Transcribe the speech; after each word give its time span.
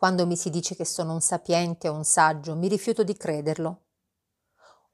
Quando 0.00 0.26
mi 0.26 0.34
si 0.34 0.48
dice 0.48 0.74
che 0.74 0.86
sono 0.86 1.12
un 1.12 1.20
sapiente 1.20 1.86
o 1.86 1.92
un 1.92 2.04
saggio, 2.04 2.56
mi 2.56 2.68
rifiuto 2.68 3.02
di 3.02 3.14
crederlo. 3.14 3.80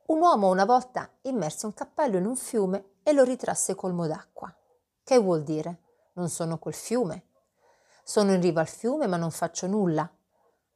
Un 0.06 0.20
uomo 0.20 0.48
una 0.48 0.64
volta 0.64 1.08
immerse 1.22 1.66
un 1.66 1.74
cappello 1.74 2.16
in 2.18 2.26
un 2.26 2.34
fiume 2.34 2.94
e 3.04 3.12
lo 3.12 3.22
ritrasse 3.22 3.76
colmo 3.76 4.08
d'acqua. 4.08 4.52
Che 5.04 5.18
vuol 5.18 5.44
dire? 5.44 5.82
Non 6.14 6.28
sono 6.28 6.58
quel 6.58 6.74
fiume. 6.74 7.26
Sono 8.02 8.32
in 8.32 8.40
riva 8.40 8.62
al 8.62 8.66
fiume 8.66 9.06
ma 9.06 9.16
non 9.16 9.30
faccio 9.30 9.68
nulla. 9.68 10.12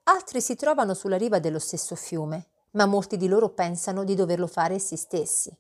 Altri 0.04 0.40
si 0.40 0.54
trovano 0.54 0.94
sulla 0.94 1.16
riva 1.16 1.40
dello 1.40 1.58
stesso 1.58 1.96
fiume, 1.96 2.50
ma 2.74 2.86
molti 2.86 3.16
di 3.16 3.26
loro 3.26 3.48
pensano 3.48 4.04
di 4.04 4.14
doverlo 4.14 4.46
fare 4.46 4.74
essi 4.74 4.94
stessi. 4.94 5.52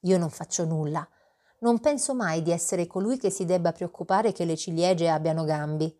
Io 0.00 0.16
non 0.16 0.30
faccio 0.30 0.64
nulla. 0.64 1.06
Non 1.58 1.78
penso 1.78 2.14
mai 2.14 2.40
di 2.40 2.52
essere 2.52 2.86
colui 2.86 3.18
che 3.18 3.28
si 3.28 3.44
debba 3.44 3.72
preoccupare 3.72 4.32
che 4.32 4.46
le 4.46 4.56
ciliegie 4.56 5.10
abbiano 5.10 5.44
gambi. 5.44 5.94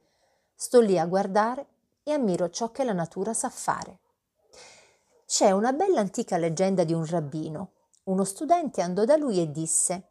Sto 0.54 0.80
lì 0.80 0.98
a 0.98 1.04
guardare 1.04 1.72
e 2.05 2.12
ammiro 2.12 2.50
ciò 2.50 2.71
che 2.71 2.84
la 2.84 2.93
natura 2.93 3.34
sa 3.34 3.48
fare. 3.48 3.98
C'è 5.27 5.51
una 5.51 5.73
bella 5.73 6.01
antica 6.01 6.37
leggenda 6.37 6.84
di 6.84 6.92
un 6.92 7.05
rabbino. 7.06 7.73
Uno 8.05 8.24
studente 8.24 8.83
andò 8.83 9.05
da 9.05 9.16
lui 9.16 9.41
e 9.41 9.51
disse 9.51 10.11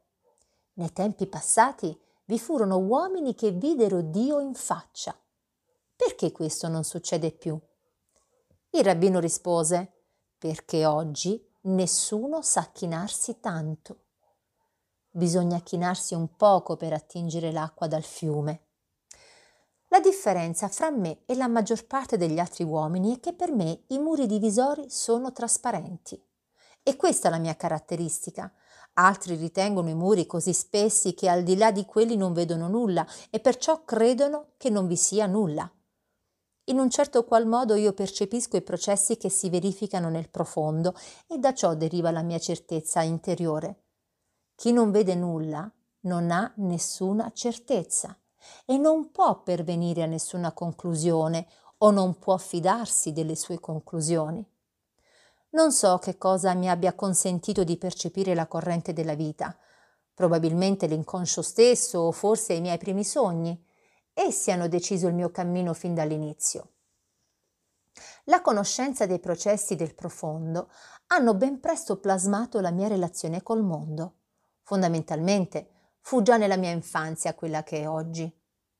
Nei 0.74 0.92
tempi 0.92 1.28
passati 1.28 1.98
vi 2.26 2.40
furono 2.40 2.78
uomini 2.78 3.36
che 3.36 3.52
videro 3.52 4.02
Dio 4.02 4.40
in 4.40 4.56
faccia. 4.56 5.16
Perché 5.96 6.32
questo 6.32 6.68
non 6.68 6.84
succede 6.84 7.32
più? 7.32 7.58
Il 8.72 8.84
rabbino 8.84 9.20
rispose 9.20 9.92
Perché 10.38 10.86
oggi 10.86 11.42
nessuno 11.62 12.42
sa 12.42 12.70
chinarsi 12.74 13.40
tanto. 13.40 14.00
Bisogna 15.12 15.62
chinarsi 15.62 16.16
un 16.16 16.36
poco 16.36 16.76
per 16.76 16.92
attingere 16.92 17.52
l'acqua 17.52 17.88
dal 17.88 18.04
fiume. 18.04 18.62
La 19.94 20.00
differenza 20.00 20.70
fra 20.70 20.90
me 20.90 21.20
e 21.28 21.36
la 21.36 21.48
maggior 21.48 21.86
parte 21.86 22.18
degli 22.18 22.40
altri 22.40 22.64
uomini 22.64 23.16
è 23.16 23.20
che 23.20 23.32
per 23.32 23.52
me 23.52 23.84
i 23.90 24.00
muri 24.00 24.26
divisori 24.26 24.90
sono 24.90 25.32
trasparenti. 25.32 26.20
E 26.82 26.96
questa 26.96 27.28
è 27.28 27.32
la 27.32 27.38
mia 27.38 27.56
caratteristica. 27.56 28.52
Altri 28.94 29.36
ritengono 29.36 29.90
i 29.90 29.94
muri 29.94 30.26
così 30.26 30.52
spessi 30.52 31.14
che 31.14 31.30
al 31.30 31.44
di 31.44 31.56
là 31.56 31.72
di 31.72 31.86
quelli 31.86 32.18
non 32.18 32.34
vedono 32.34 32.68
nulla 32.68 33.06
e 33.30 33.40
perciò 33.40 33.84
credono 33.84 34.54
che 34.58 34.72
non 34.72 34.88
vi 34.88 34.96
sia 34.96 35.28
nulla. 35.28 35.72
In 36.66 36.80
un 36.80 36.90
certo 36.90 37.24
qual 37.24 37.46
modo 37.46 37.76
io 37.76 37.94
percepisco 37.94 38.58
i 38.58 38.64
processi 38.64 39.16
che 39.18 39.30
si 39.30 39.48
verificano 39.52 40.10
nel 40.10 40.32
profondo 40.32 40.96
e 41.28 41.38
da 41.38 41.54
ciò 41.54 41.76
deriva 41.76 42.10
la 42.10 42.24
mia 42.24 42.40
certezza 42.40 43.04
interiore. 43.04 43.84
Chi 44.56 44.72
non 44.72 44.90
vede 44.90 45.14
nulla 45.14 45.72
non 46.06 46.32
ha 46.32 46.52
nessuna 46.56 47.30
certezza 47.32 48.18
e 48.66 48.78
non 48.78 49.12
può 49.12 49.42
pervenire 49.42 50.04
a 50.04 50.08
nessuna 50.08 50.52
conclusione 50.54 51.48
o 51.80 51.92
non 51.92 52.18
può 52.18 52.38
fidarsi 52.38 53.12
delle 53.12 53.36
sue 53.36 53.60
conclusioni. 53.60 54.46
Non 55.52 55.72
so 55.72 55.98
che 56.00 56.18
cosa 56.18 56.54
mi 56.54 56.70
abbia 56.70 56.94
consentito 56.94 57.64
di 57.64 57.78
percepire 57.78 58.34
la 58.34 58.48
corrente 58.48 58.94
della 58.94 59.14
vita, 59.14 59.56
probabilmente 60.14 60.88
l'inconscio 60.88 61.42
stesso 61.42 62.00
o 62.00 62.12
forse 62.12 62.54
i 62.54 62.62
miei 62.62 62.78
primi 62.78 63.04
sogni. 63.04 63.64
Essi 64.14 64.52
hanno 64.52 64.68
deciso 64.68 65.08
il 65.08 65.14
mio 65.14 65.30
cammino 65.30 65.74
fin 65.74 65.94
dall'inizio. 65.94 66.70
La 68.26 68.42
conoscenza 68.42 69.06
dei 69.06 69.20
processi 69.20 69.76
del 69.76 69.94
profondo 69.94 70.70
hanno 71.08 71.36
ben 71.36 71.60
presto 71.60 72.00
plasmato 72.00 72.60
la 72.60 72.72
mia 72.72 72.88
relazione 72.88 73.44
col 73.44 73.64
mondo. 73.64 74.16
Fondamentalmente 74.62 75.68
fu 76.04 76.22
già 76.22 76.38
nella 76.38 76.58
mia 76.58 76.72
infanzia 76.72 77.34
quella 77.34 77.64
che 77.64 77.82
è 77.82 77.88
oggi. 77.88 78.32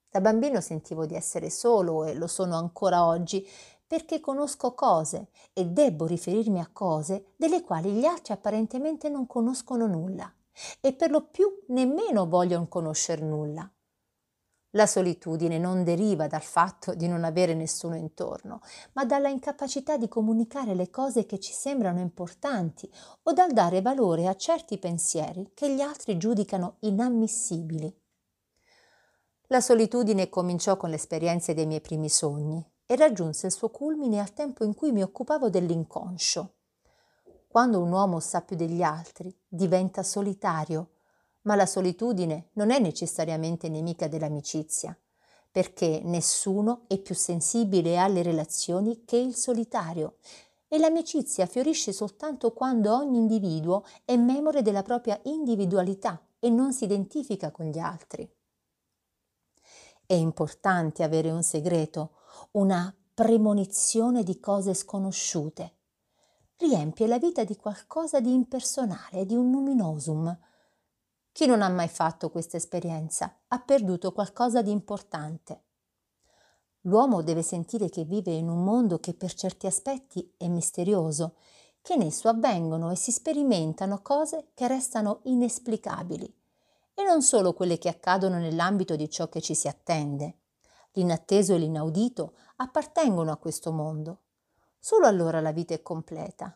Da 0.10 0.22
bambino 0.22 0.62
sentivo 0.62 1.06
di 1.06 1.16
essere 1.16 1.50
solo 1.50 2.04
e 2.04 2.14
lo 2.14 2.28
sono 2.28 2.58
ancora 2.58 3.06
oggi 3.06 3.48
perché 3.88 4.20
conosco 4.20 4.74
cose 4.74 5.30
e 5.54 5.66
debbo 5.66 6.06
riferirmi 6.06 6.60
a 6.60 6.70
cose 6.72 7.34
delle 7.38 7.64
quali 7.64 7.92
gli 7.92 8.06
altri 8.06 8.34
apparentemente 8.34 9.08
non 9.10 9.26
conoscono 9.26 9.88
nulla 9.88 10.32
e 10.82 10.94
per 10.94 11.12
lo 11.12 11.28
più 11.28 11.64
nemmeno 11.68 12.28
vogliono 12.28 12.68
conoscere 12.68 13.24
nulla. 13.24 13.70
La 14.76 14.88
solitudine 14.88 15.60
non 15.60 15.84
deriva 15.84 16.26
dal 16.26 16.42
fatto 16.42 16.96
di 16.96 17.08
non 17.08 17.24
avere 17.24 17.54
nessuno 17.54 17.96
intorno, 17.96 18.62
ma 18.94 19.06
dalla 19.06 19.30
incapacità 19.30 19.98
di 19.98 20.08
comunicare 20.08 20.74
le 20.74 20.90
cose 20.90 21.28
che 21.28 21.40
ci 21.40 21.54
sembrano 21.54 22.00
importanti 22.00 22.92
o 23.24 23.34
dal 23.34 23.52
dare 23.52 23.82
valore 23.82 24.28
a 24.28 24.36
certi 24.36 24.80
pensieri 24.80 25.52
che 25.54 25.72
gli 25.72 25.82
altri 25.82 26.18
giudicano 26.18 26.78
inammissibili. 26.80 27.96
La 29.48 29.62
solitudine 29.62 30.30
cominciò 30.30 30.76
con 30.76 30.90
l'esperienza 30.90 31.54
dei 31.54 31.68
miei 31.68 31.82
primi 31.82 32.10
sogni 32.10 32.66
e 32.88 32.96
raggiunse 32.96 33.46
il 33.46 33.52
suo 33.52 33.70
culmine 33.70 34.20
al 34.20 34.34
tempo 34.34 34.64
in 34.64 34.74
cui 34.74 34.92
mi 34.92 35.04
occupavo 35.04 35.52
dell'inconscio. 35.52 36.56
Quando 37.48 37.80
un 37.80 37.92
uomo 37.92 38.20
sa 38.20 38.42
più 38.42 38.56
degli 38.56 38.82
altri, 38.82 39.32
diventa 39.48 40.02
solitario 40.02 40.93
ma 41.44 41.56
la 41.56 41.66
solitudine 41.66 42.50
non 42.54 42.72
è 42.72 42.80
necessariamente 42.80 43.70
nemica 43.70 44.08
dell'amicizia, 44.08 44.98
perché 45.52 46.02
nessuno 46.04 46.86
è 46.88 46.98
più 46.98 47.16
sensibile 47.16 47.98
alle 47.98 48.22
relazioni 48.22 49.04
che 49.06 49.18
il 49.18 49.36
solitario 49.36 50.18
e 50.68 50.80
l'amicizia 50.80 51.46
fiorisce 51.46 51.94
soltanto 51.94 52.52
quando 52.52 52.96
ogni 52.96 53.20
individuo 53.20 53.86
è 54.04 54.16
memore 54.16 54.64
della 54.64 54.82
propria 54.82 55.20
individualità 55.26 56.20
e 56.40 56.50
non 56.50 56.74
si 56.74 56.86
identifica 56.86 57.52
con 57.52 57.68
gli 57.68 57.78
altri. 57.78 58.28
È 60.06 60.14
importante 60.14 61.04
avere 61.04 61.30
un 61.30 61.44
segreto, 61.44 62.14
una 62.54 62.94
premonizione 63.14 64.24
di 64.24 64.40
cose 64.40 64.74
sconosciute. 64.74 65.78
Riempie 66.58 67.06
la 67.06 67.20
vita 67.20 67.44
di 67.44 67.56
qualcosa 67.56 68.20
di 68.20 68.34
impersonale, 68.34 69.26
di 69.26 69.36
un 69.36 69.52
luminosum, 69.52 70.36
chi 71.34 71.48
non 71.48 71.64
ha 71.64 71.70
mai 71.70 71.88
fatto 71.88 72.30
questa 72.30 72.58
esperienza 72.58 73.40
ha 73.48 73.60
perduto 73.60 74.14
qualcosa 74.14 74.62
di 74.62 74.70
importante. 74.70 75.64
L'uomo 76.82 77.24
deve 77.24 77.42
sentire 77.42 77.90
che 77.90 78.04
vive 78.04 78.32
in 78.32 78.48
un 78.48 78.64
mondo 78.64 79.00
che 79.00 79.16
per 79.16 79.34
certi 79.34 79.66
aspetti 79.66 80.32
è 80.38 80.48
misterioso, 80.48 81.38
che 81.82 81.96
in 81.96 82.04
esso 82.04 82.30
avvengono 82.30 82.92
e 82.92 82.96
si 82.96 83.12
sperimentano 83.12 84.04
cose 84.04 84.50
che 84.54 84.68
restano 84.68 85.22
inesplicabili, 85.24 86.32
e 86.94 87.04
non 87.04 87.24
solo 87.24 87.54
quelle 87.54 87.80
che 87.80 87.90
accadono 87.90 88.38
nell'ambito 88.38 88.96
di 88.96 89.10
ciò 89.10 89.28
che 89.28 89.42
ci 89.42 89.56
si 89.56 89.68
attende. 89.68 90.38
L'inatteso 90.92 91.56
e 91.56 91.58
l'inaudito 91.58 92.36
appartengono 92.58 93.32
a 93.32 93.38
questo 93.38 93.72
mondo. 93.72 94.20
Solo 94.78 95.08
allora 95.08 95.42
la 95.42 95.52
vita 95.52 95.74
è 95.74 95.82
completa. 95.82 96.56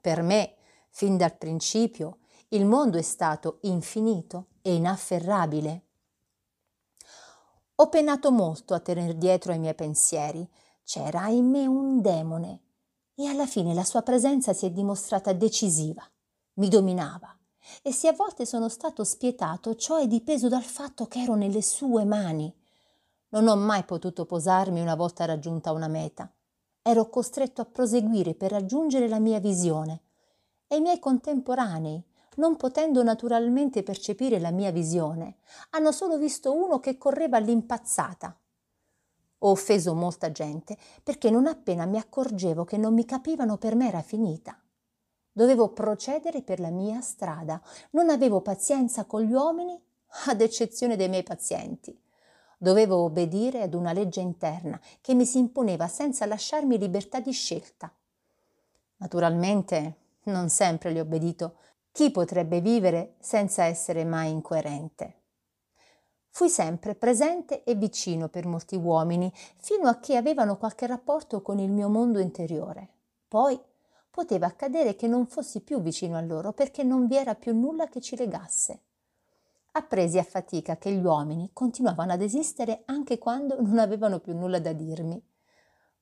Per 0.00 0.22
me, 0.22 0.54
fin 0.88 1.18
dal 1.18 1.36
principio, 1.36 2.20
il 2.50 2.64
mondo 2.64 2.96
è 2.96 3.02
stato 3.02 3.58
infinito 3.62 4.46
e 4.62 4.74
inafferrabile. 4.74 5.82
Ho 7.76 7.88
penato 7.88 8.30
molto 8.30 8.72
a 8.72 8.80
tener 8.80 9.14
dietro 9.14 9.52
ai 9.52 9.58
miei 9.58 9.74
pensieri. 9.74 10.48
C'era 10.84 11.28
in 11.28 11.50
me 11.50 11.66
un 11.66 12.00
demone 12.00 12.60
e 13.16 13.26
alla 13.26 13.46
fine 13.46 13.74
la 13.74 13.84
sua 13.84 14.02
presenza 14.02 14.52
si 14.52 14.66
è 14.66 14.70
dimostrata 14.70 15.32
decisiva. 15.32 16.08
Mi 16.54 16.68
dominava 16.68 17.36
e 17.82 17.92
se 17.92 18.06
a 18.06 18.12
volte 18.12 18.46
sono 18.46 18.68
stato 18.68 19.02
spietato, 19.02 19.74
ciò 19.74 19.96
è 19.96 20.06
dipeso 20.06 20.48
dal 20.48 20.62
fatto 20.62 21.06
che 21.06 21.22
ero 21.22 21.34
nelle 21.34 21.62
sue 21.62 22.04
mani. 22.04 22.54
Non 23.30 23.48
ho 23.48 23.56
mai 23.56 23.82
potuto 23.82 24.24
posarmi 24.24 24.80
una 24.80 24.94
volta 24.94 25.24
raggiunta 25.24 25.72
una 25.72 25.88
meta. 25.88 26.32
Ero 26.80 27.08
costretto 27.08 27.60
a 27.60 27.64
proseguire 27.64 28.34
per 28.34 28.52
raggiungere 28.52 29.08
la 29.08 29.18
mia 29.18 29.40
visione. 29.40 30.02
E 30.68 30.76
i 30.76 30.80
miei 30.80 31.00
contemporanei, 31.00 32.02
non 32.36 32.56
potendo 32.56 33.02
naturalmente 33.02 33.82
percepire 33.82 34.38
la 34.38 34.50
mia 34.50 34.70
visione, 34.70 35.36
hanno 35.70 35.92
solo 35.92 36.18
visto 36.18 36.54
uno 36.54 36.80
che 36.80 36.96
correva 36.98 37.36
all'impazzata. 37.36 38.36
Ho 39.40 39.50
offeso 39.50 39.94
molta 39.94 40.32
gente 40.32 40.76
perché 41.02 41.30
non 41.30 41.46
appena 41.46 41.84
mi 41.84 41.98
accorgevo 41.98 42.64
che 42.64 42.78
non 42.78 42.94
mi 42.94 43.04
capivano 43.04 43.58
per 43.58 43.74
me 43.74 43.88
era 43.88 44.02
finita. 44.02 44.58
Dovevo 45.30 45.72
procedere 45.72 46.42
per 46.42 46.60
la 46.60 46.70
mia 46.70 47.00
strada, 47.02 47.60
non 47.90 48.08
avevo 48.08 48.40
pazienza 48.40 49.04
con 49.04 49.22
gli 49.22 49.32
uomini, 49.32 49.78
ad 50.26 50.40
eccezione 50.40 50.96
dei 50.96 51.10
miei 51.10 51.22
pazienti. 51.22 51.98
Dovevo 52.58 52.96
obbedire 52.96 53.60
ad 53.60 53.74
una 53.74 53.92
legge 53.92 54.20
interna 54.20 54.80
che 55.02 55.12
mi 55.12 55.26
si 55.26 55.38
imponeva 55.38 55.88
senza 55.88 56.24
lasciarmi 56.24 56.78
libertà 56.78 57.20
di 57.20 57.32
scelta. 57.32 57.92
Naturalmente 58.96 59.96
non 60.24 60.48
sempre 60.48 60.92
gli 60.92 60.98
ho 60.98 61.02
obbedito, 61.02 61.58
chi 61.96 62.10
potrebbe 62.10 62.60
vivere 62.60 63.14
senza 63.20 63.64
essere 63.64 64.04
mai 64.04 64.30
incoerente? 64.30 65.14
Fui 66.28 66.50
sempre 66.50 66.94
presente 66.94 67.64
e 67.64 67.74
vicino 67.74 68.28
per 68.28 68.44
molti 68.44 68.76
uomini, 68.76 69.32
fino 69.56 69.88
a 69.88 69.98
che 69.98 70.16
avevano 70.16 70.58
qualche 70.58 70.86
rapporto 70.86 71.40
con 71.40 71.58
il 71.58 71.70
mio 71.70 71.88
mondo 71.88 72.18
interiore. 72.18 72.86
Poi 73.26 73.58
poteva 74.10 74.44
accadere 74.44 74.94
che 74.94 75.06
non 75.06 75.26
fossi 75.26 75.62
più 75.62 75.80
vicino 75.80 76.18
a 76.18 76.20
loro 76.20 76.52
perché 76.52 76.82
non 76.82 77.06
vi 77.06 77.16
era 77.16 77.34
più 77.34 77.58
nulla 77.58 77.88
che 77.88 78.02
ci 78.02 78.14
legasse. 78.14 78.82
Appresi 79.72 80.18
a 80.18 80.22
fatica 80.22 80.76
che 80.76 80.92
gli 80.92 81.02
uomini 81.02 81.48
continuavano 81.54 82.12
ad 82.12 82.20
esistere 82.20 82.82
anche 82.84 83.16
quando 83.16 83.58
non 83.58 83.78
avevano 83.78 84.18
più 84.18 84.34
nulla 84.34 84.58
da 84.58 84.74
dirmi. 84.74 85.18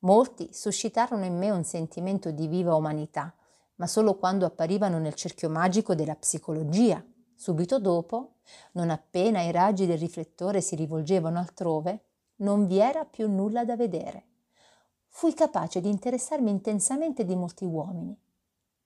Molti 0.01 0.49
suscitarono 0.51 1.25
in 1.25 1.39
me 1.39 1.51
un 1.51 1.63
sentimento 1.63 2.33
di 2.33 2.49
viva 2.49 2.75
umanità, 2.75 3.33
ma 3.77 3.87
solo 3.87 4.17
quando 4.17 4.47
apparivano 4.47 4.99
nel 4.99 5.15
cerchio 5.15 5.49
magico 5.49 5.95
della 5.95 6.17
psicologia. 6.17 7.05
Subito 7.35 7.79
dopo, 7.79 8.37
non 8.73 8.91
appena 8.91 9.43
i 9.43 9.51
raggi 9.51 9.87
del 9.87 9.99
riflettore 9.99 10.61
si 10.61 10.77
rivolgevano 10.77 11.39
altrove, 11.39 12.05
non 12.37 12.67
vi 12.67 12.79
era 12.79 13.05
più 13.05 13.29
nulla 13.29 13.65
da 13.65 13.77
vedere. 13.77 14.29
Fui 15.09 15.35
capace 15.35 15.81
di 15.81 15.89
interessarmi 15.89 16.51
intensamente 16.51 17.25
di 17.25 17.37
molti 17.37 17.65
uomini, 17.65 18.19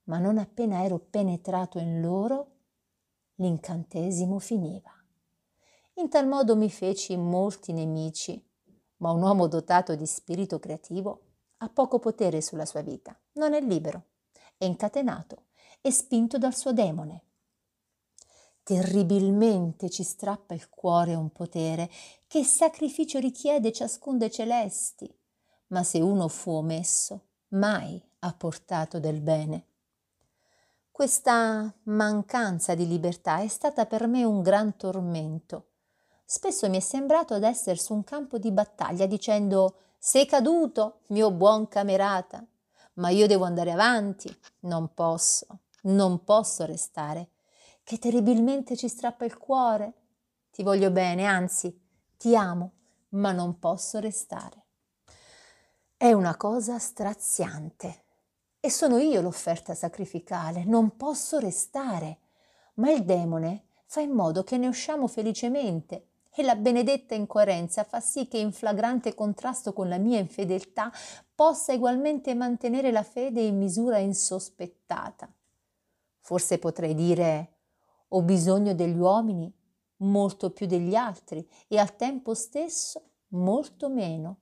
ma 0.04 0.18
non 0.18 0.38
appena 0.38 0.82
ero 0.84 0.98
penetrato 0.98 1.78
in 1.78 2.00
loro, 2.00 2.56
l'incantesimo 3.36 4.38
finiva. 4.38 4.90
In 5.94 6.08
tal 6.08 6.26
modo 6.26 6.56
mi 6.56 6.70
feci 6.70 7.16
molti 7.16 7.72
nemici, 7.72 8.42
ma 8.98 9.10
un 9.10 9.22
uomo 9.22 9.46
dotato 9.46 9.94
di 9.94 10.06
spirito 10.06 10.58
creativo 10.58 11.22
ha 11.58 11.68
poco 11.68 11.98
potere 11.98 12.40
sulla 12.40 12.66
sua 12.66 12.82
vita, 12.82 13.18
non 13.32 13.52
è 13.52 13.60
libero, 13.60 14.04
è 14.58 14.64
incatenato 14.64 15.44
è 15.80 15.90
spinto 15.90 16.38
dal 16.38 16.54
suo 16.54 16.72
demone. 16.72 17.22
Terribilmente 18.62 19.88
ci 19.88 20.02
strappa 20.02 20.54
il 20.54 20.68
cuore 20.68 21.14
un 21.14 21.30
potere 21.30 21.88
che 22.26 22.44
sacrificio 22.44 23.18
richiede 23.18 23.72
ciascun 23.72 24.18
dei 24.18 24.30
celesti, 24.30 25.10
ma 25.68 25.82
se 25.82 26.00
uno 26.00 26.28
fu 26.28 26.50
omesso, 26.50 27.28
mai 27.48 28.02
ha 28.20 28.34
portato 28.34 29.00
del 29.00 29.20
bene. 29.20 29.64
Questa 30.90 31.72
mancanza 31.84 32.74
di 32.74 32.86
libertà 32.86 33.40
è 33.40 33.48
stata 33.48 33.86
per 33.86 34.06
me 34.06 34.24
un 34.24 34.42
gran 34.42 34.76
tormento. 34.76 35.68
Spesso 36.24 36.68
mi 36.68 36.76
è 36.76 36.80
sembrato 36.80 37.32
ad 37.34 37.44
essere 37.44 37.78
su 37.78 37.94
un 37.94 38.04
campo 38.04 38.36
di 38.36 38.50
battaglia 38.50 39.06
dicendo 39.06 39.76
sei 39.96 40.26
caduto, 40.26 41.00
mio 41.06 41.30
buon 41.30 41.68
camerata, 41.68 42.44
ma 42.98 43.10
io 43.10 43.26
devo 43.26 43.44
andare 43.44 43.70
avanti, 43.72 44.34
non 44.60 44.92
posso, 44.94 45.46
non 45.82 46.24
posso 46.24 46.64
restare, 46.64 47.30
che 47.82 47.98
terribilmente 47.98 48.76
ci 48.76 48.88
strappa 48.88 49.24
il 49.24 49.36
cuore. 49.38 49.92
Ti 50.50 50.62
voglio 50.62 50.90
bene, 50.90 51.24
anzi, 51.24 51.76
ti 52.16 52.36
amo, 52.36 52.72
ma 53.10 53.32
non 53.32 53.58
posso 53.58 53.98
restare. 53.98 54.64
È 55.96 56.12
una 56.12 56.36
cosa 56.36 56.78
straziante. 56.78 58.04
E 58.60 58.70
sono 58.70 58.98
io 58.98 59.20
l'offerta 59.20 59.74
sacrificale, 59.74 60.64
non 60.64 60.96
posso 60.96 61.38
restare. 61.38 62.18
Ma 62.74 62.90
il 62.90 63.04
demone 63.04 63.64
fa 63.86 64.00
in 64.00 64.10
modo 64.10 64.42
che 64.42 64.58
ne 64.58 64.66
usciamo 64.66 65.06
felicemente 65.06 66.06
e 66.38 66.44
la 66.44 66.54
benedetta 66.54 67.16
incoerenza 67.16 67.82
fa 67.82 67.98
sì 67.98 68.28
che 68.28 68.38
in 68.38 68.52
flagrante 68.52 69.12
contrasto 69.12 69.72
con 69.72 69.88
la 69.88 69.98
mia 69.98 70.20
infedeltà 70.20 70.92
possa 71.34 71.72
egualmente 71.72 72.32
mantenere 72.36 72.92
la 72.92 73.02
fede 73.02 73.40
in 73.40 73.58
misura 73.58 73.98
insospettata. 73.98 75.28
Forse 76.20 76.58
potrei 76.58 76.94
dire 76.94 77.54
ho 78.06 78.22
bisogno 78.22 78.72
degli 78.72 78.96
uomini 78.96 79.52
molto 79.96 80.50
più 80.50 80.66
degli 80.66 80.94
altri 80.94 81.44
e 81.66 81.76
al 81.76 81.96
tempo 81.96 82.34
stesso 82.34 83.02
molto 83.30 83.88
meno. 83.88 84.36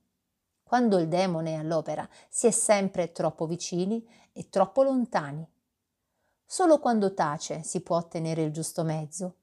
Quando 0.61 0.99
il 0.99 1.07
demone 1.07 1.53
è 1.53 1.55
all'opera 1.55 2.07
si 2.29 2.45
è 2.45 2.51
sempre 2.51 3.11
troppo 3.11 3.47
vicini 3.47 4.07
e 4.33 4.49
troppo 4.49 4.83
lontani. 4.83 5.43
Solo 6.45 6.77
quando 6.77 7.15
tace 7.15 7.63
si 7.63 7.81
può 7.81 7.95
ottenere 7.95 8.43
il 8.43 8.51
giusto 8.51 8.83
mezzo. 8.83 9.37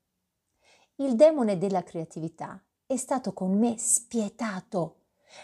Il 0.97 1.17
demone 1.17 1.59
della 1.59 1.83
creatività 1.83 2.63
è 2.87 2.97
stato 2.97 3.33
con 3.33 3.59
me 3.59 3.77
spietato. 3.79 4.97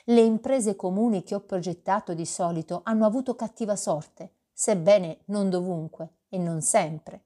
Le 0.05 0.21
imprese 0.21 0.77
comuni 0.77 1.23
che 1.23 1.35
ho 1.35 1.41
progettato 1.41 2.15
di 2.15 2.25
solito 2.25 2.83
hanno 2.85 3.05
avuto 3.05 3.35
cattiva 3.35 3.75
sorte, 3.75 4.35
sebbene 4.53 5.23
non 5.27 5.51
dovunque 5.51 6.19
e 6.29 6.39
non 6.39 6.61
sempre. 6.61 7.25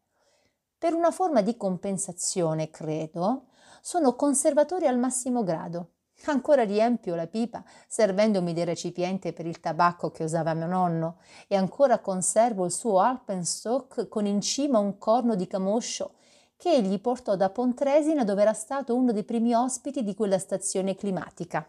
Per 0.79 0.94
una 0.94 1.11
forma 1.11 1.43
di 1.43 1.56
compensazione, 1.56 2.71
credo, 2.71 3.49
sono 3.82 4.15
conservatori 4.15 4.87
al 4.87 4.99
massimo 4.99 5.43
grado 5.43 5.94
Ancora 6.26 6.62
riempio 6.62 7.15
la 7.15 7.26
pipa 7.26 7.62
servendomi 7.87 8.55
del 8.55 8.65
recipiente 8.65 9.35
per 9.35 9.47
il 9.47 9.61
tabacco 9.61 10.11
che 10.11 10.25
usava 10.25 10.55
mio 10.55 10.67
nonno 10.67 11.19
e 11.47 11.55
ancora 11.55 11.99
conservo 11.99 12.65
il 12.65 12.71
suo 12.71 13.00
alpenstock 13.00 14.09
con 14.09 14.25
in 14.25 14.41
cima 14.41 14.79
un 14.79 14.97
corno 14.97 15.35
di 15.35 15.47
camoscio 15.47 16.15
che 16.64 16.72
egli 16.72 16.99
portò 16.99 17.37
da 17.37 17.50
Pontresina 17.50 18.25
dove 18.25 18.40
era 18.40 18.55
stato 18.55 18.96
uno 18.96 19.12
dei 19.12 19.25
primi 19.25 19.52
ospiti 19.52 20.02
di 20.02 20.14
quella 20.14 20.38
stazione 20.38 20.94
climatica. 20.94 21.69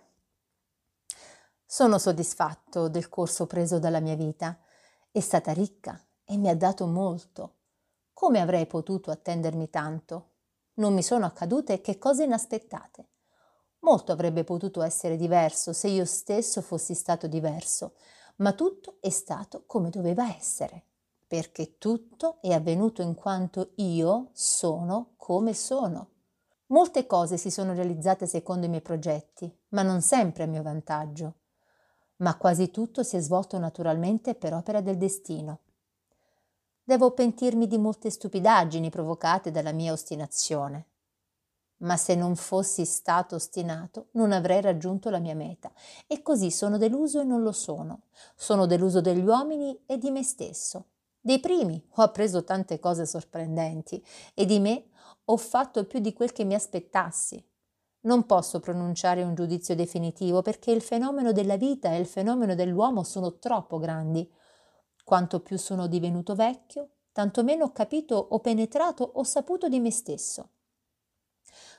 Sono 1.65 1.97
soddisfatto 1.97 2.87
del 2.87 3.09
corso 3.09 3.45
preso 3.45 3.77
dalla 3.77 3.99
mia 3.99 4.15
vita. 4.15 4.57
È 5.11 5.19
stata 5.19 5.51
ricca 5.51 6.01
e 6.23 6.37
mi 6.37 6.47
ha 6.47 6.55
dato 6.55 6.85
molto. 6.85 7.55
Come 8.13 8.39
avrei 8.39 8.67
potuto 8.67 9.11
attendermi 9.11 9.69
tanto? 9.69 10.29
Non 10.75 10.93
mi 10.93 11.03
sono 11.03 11.25
accadute 11.25 11.81
che 11.81 11.97
cose 11.97 12.23
inaspettate. 12.23 13.09
Molto 13.79 14.13
avrebbe 14.13 14.45
potuto 14.45 14.81
essere 14.81 15.17
diverso 15.17 15.73
se 15.73 15.89
io 15.89 16.05
stesso 16.05 16.61
fossi 16.61 16.93
stato 16.93 17.27
diverso, 17.27 17.95
ma 18.37 18.53
tutto 18.53 18.95
è 19.01 19.09
stato 19.09 19.65
come 19.65 19.89
doveva 19.89 20.33
essere, 20.33 20.85
perché 21.27 21.77
tutto 21.77 22.37
è 22.41 22.51
avvenuto 22.53 23.01
in 23.01 23.15
quanto 23.15 23.71
io 23.75 24.29
sono 24.33 25.13
come 25.17 25.53
sono. 25.53 26.09
Molte 26.67 27.05
cose 27.05 27.37
si 27.37 27.51
sono 27.51 27.73
realizzate 27.73 28.25
secondo 28.25 28.65
i 28.65 28.69
miei 28.69 28.81
progetti, 28.81 29.53
ma 29.69 29.81
non 29.81 30.01
sempre 30.01 30.43
a 30.43 30.47
mio 30.47 30.61
vantaggio. 30.61 31.35
Ma 32.17 32.37
quasi 32.37 32.71
tutto 32.71 33.03
si 33.03 33.17
è 33.17 33.19
svolto 33.19 33.57
naturalmente 33.57 34.35
per 34.35 34.53
opera 34.53 34.81
del 34.81 34.97
destino. 34.97 35.59
Devo 36.83 37.11
pentirmi 37.11 37.67
di 37.67 37.77
molte 37.77 38.09
stupidaggini 38.09 38.89
provocate 38.89 39.51
dalla 39.51 39.71
mia 39.71 39.91
ostinazione 39.91 40.87
ma 41.77 41.97
se 41.97 42.15
non 42.15 42.35
fossi 42.35 42.85
stato 42.85 43.35
ostinato 43.35 44.07
non 44.11 44.31
avrei 44.31 44.61
raggiunto 44.61 45.09
la 45.09 45.19
mia 45.19 45.35
meta 45.35 45.71
e 46.07 46.21
così 46.21 46.51
sono 46.51 46.77
deluso 46.77 47.19
e 47.19 47.25
non 47.25 47.41
lo 47.41 47.51
sono. 47.51 48.03
Sono 48.35 48.65
deluso 48.65 49.01
degli 49.01 49.25
uomini 49.25 49.77
e 49.85 49.97
di 49.97 50.11
me 50.11 50.23
stesso. 50.23 50.85
Dei 51.25 51.39
primi 51.39 51.83
ho 51.95 52.03
appreso 52.03 52.43
tante 52.43 52.77
cose 52.77 53.07
sorprendenti 53.07 54.05
e 54.35 54.45
di 54.45 54.59
me 54.59 54.89
ho 55.25 55.37
fatto 55.37 55.85
più 55.85 55.97
di 55.97 56.13
quel 56.13 56.31
che 56.31 56.43
mi 56.43 56.53
aspettassi. 56.53 57.43
Non 58.01 58.27
posso 58.27 58.59
pronunciare 58.59 59.23
un 59.23 59.33
giudizio 59.33 59.73
definitivo 59.73 60.43
perché 60.43 60.69
il 60.69 60.83
fenomeno 60.83 61.31
della 61.31 61.57
vita 61.57 61.91
e 61.91 61.97
il 61.97 62.05
fenomeno 62.05 62.53
dell'uomo 62.53 63.01
sono 63.01 63.39
troppo 63.39 63.79
grandi. 63.79 64.31
Quanto 65.03 65.39
più 65.39 65.57
sono 65.57 65.87
divenuto 65.87 66.35
vecchio, 66.35 66.89
tanto 67.11 67.43
meno 67.43 67.65
ho 67.65 67.71
capito 67.71 68.15
o 68.15 68.39
penetrato 68.39 69.03
o 69.15 69.23
saputo 69.23 69.67
di 69.67 69.79
me 69.79 69.89
stesso. 69.89 70.49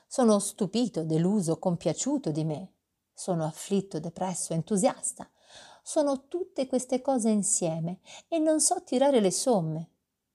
Sono 0.07 0.39
stupito, 0.39 1.05
deluso, 1.05 1.57
compiaciuto 1.57 2.31
di 2.31 2.43
me. 2.43 2.73
Sono 3.13 3.45
afflitto, 3.45 4.01
depresso, 4.01 4.51
entusiasta. 4.51 5.25
Sono 5.89 6.27
tutte 6.27 6.67
queste 6.67 6.99
cose 6.99 7.29
insieme 7.29 7.99
e 8.27 8.39
non 8.39 8.59
so 8.59 8.83
tirare 8.83 9.21
le 9.21 9.31
somme. 9.31 9.91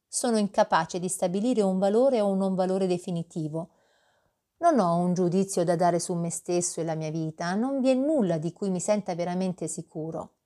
Sono 0.09 0.38
incapace 0.38 0.99
di 0.99 1.11
stabilire 1.11 1.61
un 1.61 1.78
valore 1.78 2.23
o 2.23 2.28
un 2.28 2.38
non 2.38 2.54
valore 2.54 2.87
definitivo. 2.87 3.73
Non 4.61 4.78
ho 4.78 4.97
un 4.97 5.12
giudizio 5.12 5.62
da 5.62 5.76
dare 5.76 5.99
su 5.99 6.14
me 6.14 6.30
stesso 6.30 6.80
e 6.80 6.85
la 6.85 6.94
mia 6.94 7.11
vita, 7.11 7.54
non 7.54 7.82
vi 7.82 7.90
è 7.90 7.94
nulla 7.94 8.38
di 8.38 8.50
cui 8.54 8.71
mi 8.71 8.80
senta 8.80 9.14
veramente 9.14 9.68
sicuro. 9.68 10.37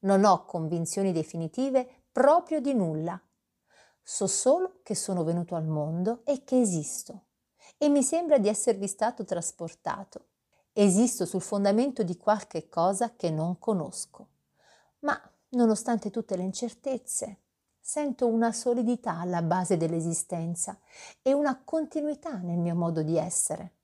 Non 0.00 0.24
ho 0.24 0.46
convinzioni 0.46 1.12
definitive 1.12 2.04
proprio 2.10 2.58
di 2.58 2.72
nulla. 2.72 3.20
So 4.02 4.26
solo 4.26 4.80
che 4.82 4.94
sono 4.94 5.22
venuto 5.22 5.54
al 5.54 5.66
mondo 5.66 6.22
e 6.24 6.44
che 6.44 6.58
esisto 6.58 7.24
e 7.76 7.90
mi 7.90 8.02
sembra 8.02 8.38
di 8.38 8.48
esservi 8.48 8.86
stato 8.86 9.22
trasportato. 9.22 10.28
Esisto 10.72 11.26
sul 11.26 11.42
fondamento 11.42 12.02
di 12.02 12.16
qualche 12.16 12.70
cosa 12.70 13.14
che 13.16 13.28
non 13.28 13.58
conosco. 13.58 14.28
Ma, 15.06 15.16
nonostante 15.50 16.10
tutte 16.10 16.36
le 16.36 16.42
incertezze, 16.42 17.42
sento 17.80 18.26
una 18.26 18.52
solidità 18.52 19.20
alla 19.20 19.40
base 19.40 19.76
dell'esistenza 19.76 20.80
e 21.22 21.32
una 21.32 21.62
continuità 21.62 22.38
nel 22.38 22.58
mio 22.58 22.74
modo 22.74 23.02
di 23.02 23.16
essere. 23.16 23.74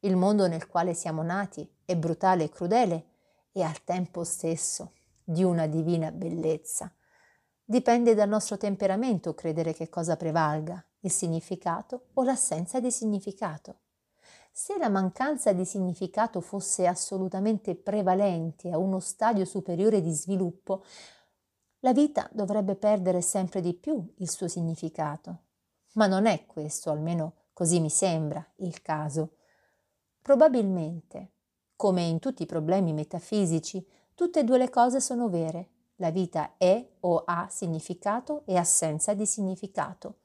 Il 0.00 0.16
mondo 0.16 0.48
nel 0.48 0.66
quale 0.66 0.94
siamo 0.94 1.22
nati 1.22 1.68
è 1.84 1.94
brutale 1.94 2.44
e 2.44 2.48
crudele 2.48 3.06
e 3.52 3.62
al 3.62 3.84
tempo 3.84 4.24
stesso 4.24 4.94
di 5.22 5.44
una 5.44 5.68
divina 5.68 6.10
bellezza. 6.10 6.92
Dipende 7.64 8.16
dal 8.16 8.28
nostro 8.28 8.56
temperamento 8.56 9.32
credere 9.32 9.74
che 9.74 9.88
cosa 9.88 10.16
prevalga, 10.16 10.84
il 11.00 11.10
significato 11.12 12.08
o 12.14 12.24
l'assenza 12.24 12.80
di 12.80 12.90
significato. 12.90 13.78
Se 14.56 14.78
la 14.78 14.88
mancanza 14.88 15.52
di 15.52 15.66
significato 15.66 16.40
fosse 16.40 16.86
assolutamente 16.86 17.74
prevalente 17.74 18.70
a 18.70 18.78
uno 18.78 19.00
stadio 19.00 19.44
superiore 19.44 20.00
di 20.00 20.12
sviluppo, 20.12 20.82
la 21.80 21.92
vita 21.92 22.26
dovrebbe 22.32 22.74
perdere 22.74 23.20
sempre 23.20 23.60
di 23.60 23.74
più 23.74 24.14
il 24.16 24.30
suo 24.30 24.48
significato. 24.48 25.40
Ma 25.92 26.06
non 26.06 26.24
è 26.24 26.46
questo, 26.46 26.90
almeno 26.90 27.34
così 27.52 27.80
mi 27.80 27.90
sembra, 27.90 28.42
il 28.56 28.80
caso. 28.80 29.36
Probabilmente, 30.22 31.32
come 31.76 32.04
in 32.04 32.18
tutti 32.18 32.44
i 32.44 32.46
problemi 32.46 32.94
metafisici, 32.94 33.86
Tutte 34.16 34.40
e 34.40 34.44
due 34.44 34.56
le 34.56 34.70
cose 34.70 34.98
sono 34.98 35.28
vere. 35.28 35.68
La 35.96 36.10
vita 36.10 36.54
è 36.56 36.82
o 37.00 37.24
ha 37.26 37.48
significato 37.50 38.44
e 38.46 38.56
assenza 38.56 39.12
di 39.12 39.26
significato. 39.26 40.20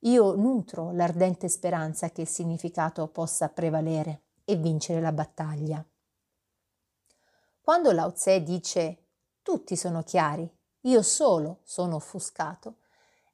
Io 0.00 0.34
nutro 0.34 0.92
l'ardente 0.92 1.48
speranza 1.48 2.10
che 2.10 2.22
il 2.22 2.28
significato 2.28 3.08
possa 3.08 3.48
prevalere 3.48 4.22
e 4.44 4.56
vincere 4.56 5.00
la 5.00 5.12
battaglia. 5.12 5.84
Quando 7.60 7.90
Lao 7.90 8.12
Tse 8.12 8.42
dice 8.42 9.06
tutti 9.42 9.74
sono 9.74 10.02
chiari, 10.02 10.48
io 10.82 11.02
solo 11.02 11.60
sono 11.64 11.96
offuscato, 11.96 12.76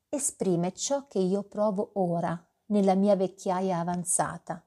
esprime 0.09 0.73
ciò 0.73 1.07
che 1.07 1.19
io 1.19 1.43
provo 1.43 1.91
ora 1.95 2.43
nella 2.67 2.95
mia 2.95 3.17
vecchiaia 3.17 3.79
avanzata. 3.79 4.65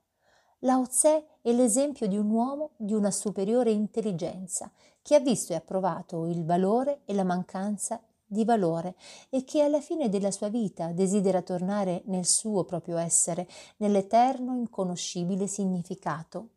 Lao 0.59 0.85
Tse 0.87 1.39
è 1.41 1.51
l'esempio 1.51 2.07
di 2.07 2.17
un 2.17 2.29
uomo 2.29 2.71
di 2.77 2.93
una 2.93 3.11
superiore 3.11 3.71
intelligenza 3.71 4.71
che 5.01 5.15
ha 5.15 5.19
visto 5.19 5.53
e 5.53 5.55
approvato 5.55 6.25
il 6.25 6.45
valore 6.45 7.01
e 7.05 7.13
la 7.13 7.23
mancanza 7.23 8.01
di 8.25 8.43
valore 8.43 8.95
e 9.29 9.43
che 9.43 9.61
alla 9.61 9.81
fine 9.81 10.09
della 10.09 10.31
sua 10.31 10.49
vita 10.49 10.91
desidera 10.91 11.41
tornare 11.41 12.01
nel 12.05 12.25
suo 12.25 12.63
proprio 12.63 12.97
essere, 12.97 13.47
nell'eterno 13.77 14.55
inconoscibile 14.55 15.47
significato. 15.47 16.49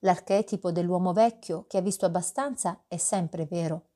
L'archetipo 0.00 0.70
dell'uomo 0.72 1.12
vecchio 1.12 1.64
che 1.66 1.78
ha 1.78 1.80
visto 1.80 2.06
abbastanza 2.06 2.82
è 2.86 2.96
sempre 2.96 3.46
vero. 3.46 3.88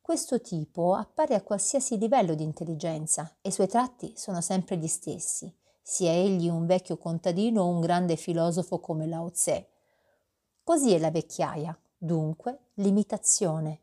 Questo 0.00 0.40
tipo 0.40 0.94
appare 0.94 1.34
a 1.34 1.42
qualsiasi 1.42 1.98
livello 1.98 2.34
di 2.34 2.42
intelligenza 2.42 3.36
e 3.42 3.50
i 3.50 3.52
suoi 3.52 3.68
tratti 3.68 4.14
sono 4.16 4.40
sempre 4.40 4.78
gli 4.78 4.86
stessi, 4.86 5.54
sia 5.82 6.10
egli 6.10 6.48
un 6.48 6.64
vecchio 6.64 6.96
contadino 6.96 7.62
o 7.62 7.68
un 7.68 7.80
grande 7.80 8.16
filosofo 8.16 8.80
come 8.80 9.06
Lao 9.06 9.30
Tse. 9.30 9.68
Così 10.64 10.94
è 10.94 10.98
la 10.98 11.10
vecchiaia, 11.10 11.78
dunque 11.96 12.68
limitazione. 12.74 13.80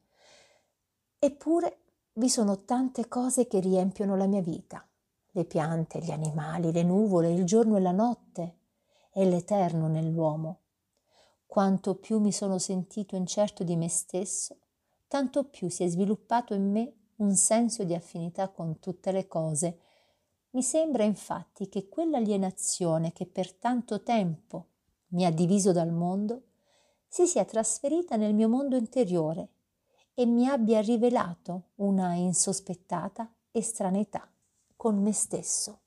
Eppure 1.20 1.85
vi 2.18 2.30
sono 2.30 2.64
tante 2.64 3.10
cose 3.10 3.46
che 3.46 3.60
riempiono 3.60 4.16
la 4.16 4.26
mia 4.26 4.42
vita. 4.42 4.88
Le 5.32 5.44
piante, 5.44 6.00
gli 6.00 6.12
animali, 6.12 6.72
le 6.72 6.84
nuvole, 6.84 7.34
il 7.34 7.44
giorno 7.44 7.76
e 7.76 7.82
la 7.82 7.92
notte 7.92 8.60
e 9.12 9.26
l'eterno 9.26 9.88
nell'uomo. 9.88 10.60
Quanto 11.46 11.96
più 11.96 12.20
mi 12.20 12.32
sono 12.32 12.58
sentito 12.58 13.18
incerto 13.18 13.66
di 13.66 13.76
me 13.76 13.90
stesso, 13.90 14.60
tanto 15.10 15.44
più 15.44 15.70
si 15.70 15.84
è 15.84 15.88
sviluppato 15.88 16.54
in 16.54 16.72
me 16.72 16.94
un 17.18 17.36
senso 17.36 17.84
di 17.84 17.94
affinità 17.94 18.48
con 18.48 18.80
tutte 18.80 19.12
le 19.12 19.28
cose. 19.28 19.80
Mi 20.52 20.64
sembra 20.64 21.04
infatti 21.04 21.68
che 21.68 21.90
quell'alienazione 21.90 23.12
che 23.12 23.26
per 23.26 23.52
tanto 23.54 24.04
tempo 24.04 24.68
mi 25.08 25.26
ha 25.26 25.32
diviso 25.32 25.74
dal 25.74 25.92
mondo 25.92 26.44
si 27.10 27.28
sia 27.28 27.44
trasferita 27.44 28.16
nel 28.16 28.34
mio 28.34 28.48
mondo 28.48 28.78
interiore 28.78 29.50
e 30.16 30.26
mi 30.26 30.48
abbia 30.48 30.80
rivelato 30.80 31.72
una 31.76 32.14
insospettata 32.14 33.30
estraneità 33.52 34.28
con 34.76 35.02
me 35.02 35.12
stesso. 35.12 35.82